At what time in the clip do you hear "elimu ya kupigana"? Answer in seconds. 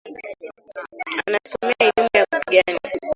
1.83-2.99